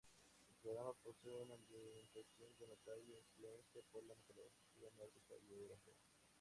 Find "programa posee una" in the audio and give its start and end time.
0.63-1.53